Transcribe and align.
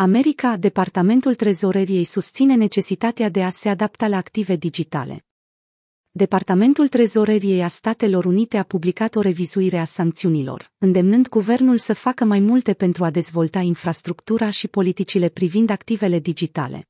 America, 0.00 0.56
Departamentul 0.56 1.34
Trezoreriei 1.34 2.04
susține 2.04 2.54
necesitatea 2.54 3.28
de 3.28 3.42
a 3.44 3.50
se 3.50 3.68
adapta 3.68 4.08
la 4.08 4.16
active 4.16 4.56
digitale. 4.56 5.24
Departamentul 6.10 6.88
Trezoreriei 6.88 7.62
a 7.62 7.68
Statelor 7.68 8.24
Unite 8.24 8.56
a 8.56 8.62
publicat 8.62 9.14
o 9.14 9.20
revizuire 9.20 9.78
a 9.78 9.84
sancțiunilor, 9.84 10.72
îndemnând 10.78 11.28
guvernul 11.28 11.78
să 11.78 11.94
facă 11.94 12.24
mai 12.24 12.40
multe 12.40 12.74
pentru 12.74 13.04
a 13.04 13.10
dezvolta 13.10 13.60
infrastructura 13.60 14.50
și 14.50 14.68
politicile 14.68 15.28
privind 15.28 15.70
activele 15.70 16.18
digitale. 16.18 16.88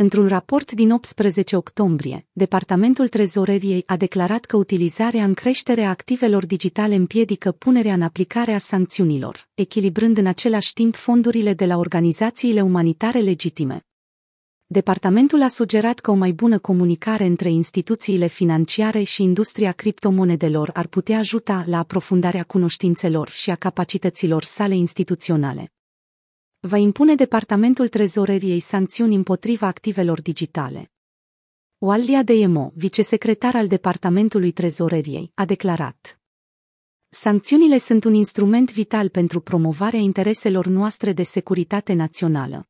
Într-un 0.00 0.28
raport 0.28 0.72
din 0.72 0.90
18 0.90 1.56
octombrie, 1.56 2.26
Departamentul 2.32 3.08
Trezoreriei 3.08 3.82
a 3.86 3.96
declarat 3.96 4.44
că 4.44 4.56
utilizarea 4.56 5.24
în 5.24 5.34
creștere 5.34 5.82
a 5.82 5.88
activelor 5.88 6.46
digitale 6.46 6.94
împiedică 6.94 7.52
punerea 7.52 7.94
în 7.94 8.02
aplicare 8.02 8.52
a 8.52 8.58
sancțiunilor, 8.58 9.48
echilibrând 9.54 10.18
în 10.18 10.26
același 10.26 10.72
timp 10.72 10.94
fondurile 10.94 11.54
de 11.54 11.66
la 11.66 11.76
organizațiile 11.76 12.60
umanitare 12.60 13.18
legitime. 13.18 13.86
Departamentul 14.66 15.42
a 15.42 15.48
sugerat 15.48 15.98
că 15.98 16.10
o 16.10 16.14
mai 16.14 16.32
bună 16.32 16.58
comunicare 16.58 17.24
între 17.24 17.50
instituțiile 17.50 18.26
financiare 18.26 19.02
și 19.02 19.22
industria 19.22 19.72
criptomonedelor 19.72 20.70
ar 20.74 20.86
putea 20.86 21.18
ajuta 21.18 21.64
la 21.66 21.78
aprofundarea 21.78 22.42
cunoștințelor 22.42 23.28
și 23.28 23.50
a 23.50 23.54
capacităților 23.54 24.44
sale 24.44 24.74
instituționale 24.74 25.72
va 26.60 26.76
impune 26.76 27.14
Departamentul 27.14 27.88
Trezoreriei 27.88 28.60
sancțiuni 28.60 29.14
împotriva 29.14 29.66
activelor 29.66 30.22
digitale. 30.22 30.92
Waldia 31.78 32.22
Emo, 32.26 32.72
vicesecretar 32.74 33.54
al 33.54 33.66
Departamentului 33.66 34.50
Trezoreriei, 34.50 35.30
a 35.34 35.44
declarat 35.44 36.20
Sancțiunile 37.08 37.78
sunt 37.78 38.04
un 38.04 38.14
instrument 38.14 38.72
vital 38.72 39.08
pentru 39.08 39.40
promovarea 39.40 40.00
intereselor 40.00 40.66
noastre 40.66 41.12
de 41.12 41.22
securitate 41.22 41.92
națională. 41.92 42.68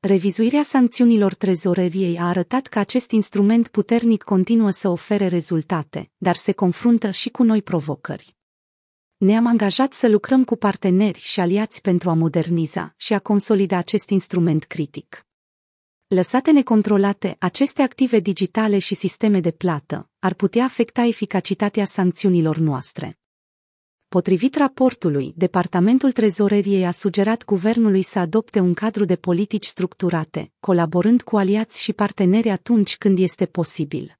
Revizuirea 0.00 0.62
sancțiunilor 0.62 1.34
trezoreriei 1.34 2.18
a 2.18 2.28
arătat 2.28 2.66
că 2.66 2.78
acest 2.78 3.10
instrument 3.10 3.68
puternic 3.68 4.22
continuă 4.22 4.70
să 4.70 4.88
ofere 4.88 5.26
rezultate, 5.26 6.10
dar 6.16 6.36
se 6.36 6.52
confruntă 6.52 7.10
și 7.10 7.28
cu 7.28 7.42
noi 7.42 7.62
provocări. 7.62 8.37
Ne-am 9.18 9.46
angajat 9.46 9.92
să 9.92 10.08
lucrăm 10.08 10.44
cu 10.44 10.56
parteneri 10.56 11.18
și 11.18 11.40
aliați 11.40 11.80
pentru 11.80 12.10
a 12.10 12.14
moderniza 12.14 12.94
și 12.96 13.14
a 13.14 13.18
consolida 13.18 13.76
acest 13.76 14.10
instrument 14.10 14.64
critic. 14.64 15.26
Lăsate 16.06 16.50
necontrolate, 16.50 17.36
aceste 17.38 17.82
active 17.82 18.18
digitale 18.18 18.78
și 18.78 18.94
sisteme 18.94 19.40
de 19.40 19.50
plată 19.50 20.10
ar 20.18 20.34
putea 20.34 20.64
afecta 20.64 21.02
eficacitatea 21.02 21.84
sancțiunilor 21.84 22.56
noastre. 22.56 23.18
Potrivit 24.08 24.56
raportului, 24.56 25.32
Departamentul 25.36 26.12
Trezoreriei 26.12 26.86
a 26.86 26.90
sugerat 26.90 27.44
guvernului 27.44 28.02
să 28.02 28.18
adopte 28.18 28.60
un 28.60 28.74
cadru 28.74 29.04
de 29.04 29.16
politici 29.16 29.66
structurate, 29.66 30.52
colaborând 30.60 31.22
cu 31.22 31.36
aliați 31.36 31.82
și 31.82 31.92
parteneri 31.92 32.50
atunci 32.50 32.96
când 32.96 33.18
este 33.18 33.46
posibil 33.46 34.17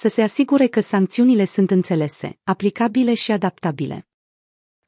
să 0.00 0.08
se 0.08 0.22
asigure 0.22 0.66
că 0.66 0.80
sancțiunile 0.80 1.44
sunt 1.44 1.70
înțelese, 1.70 2.38
aplicabile 2.44 3.14
și 3.14 3.32
adaptabile. 3.32 4.06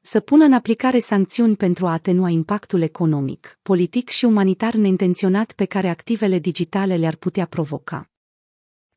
Să 0.01 0.19
pună 0.19 0.43
în 0.43 0.53
aplicare 0.53 0.99
sancțiuni 0.99 1.55
pentru 1.55 1.87
a 1.87 1.91
atenua 1.91 2.29
impactul 2.29 2.81
economic, 2.81 3.59
politic 3.61 4.09
și 4.09 4.25
umanitar 4.25 4.73
neintenționat 4.73 5.51
pe 5.51 5.65
care 5.65 5.89
activele 5.89 6.39
digitale 6.39 6.95
le-ar 6.95 7.15
putea 7.15 7.45
provoca. 7.45 8.09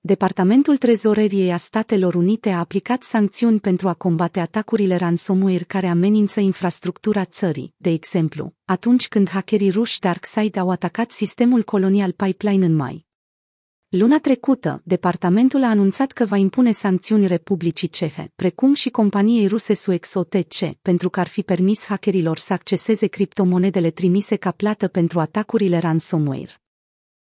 Departamentul 0.01 0.77
Trezoreriei 0.77 1.53
a 1.53 1.57
Statelor 1.57 2.15
Unite 2.15 2.51
a 2.51 2.59
aplicat 2.59 3.03
sancțiuni 3.03 3.61
pentru 3.61 3.89
a 3.89 3.95
combate 3.95 4.41
atacurile 4.41 4.97
ransomware 4.97 5.65
care 5.65 5.87
amenință 5.87 6.41
infrastructura 6.41 7.25
țării, 7.25 7.75
de 7.77 7.91
exemplu, 7.91 8.55
atunci 8.65 9.09
când 9.09 9.29
hackerii 9.29 9.71
ruși 9.71 10.01
DarkSide 10.01 10.59
au 10.59 10.71
atacat 10.71 11.11
sistemul 11.11 11.63
colonial 11.63 12.13
Pipeline 12.13 12.65
în 12.65 12.75
mai. 12.75 13.06
Luna 13.99 14.19
trecută, 14.19 14.81
departamentul 14.85 15.63
a 15.63 15.69
anunțat 15.69 16.13
că 16.13 16.25
va 16.25 16.37
impune 16.37 16.73
sancțiuni 16.73 17.27
Republicii 17.27 17.89
Cehe, 17.89 18.33
precum 18.35 18.75
și 18.75 18.91
companiei 18.91 19.47
ruse 19.47 19.75
Suex 19.75 20.15
OTC, 20.15 20.65
pentru 20.83 21.11
că 21.11 21.21
ar 21.21 21.29
fi 21.29 21.43
permis 21.43 21.85
hackerilor 21.85 22.39
să 22.39 22.53
acceseze 22.53 23.07
criptomonedele 23.07 23.91
trimise 23.91 24.37
ca 24.37 24.51
plată 24.51 24.89
pentru 24.89 25.21
atacurile 25.21 25.79
ransomware. 25.79 26.66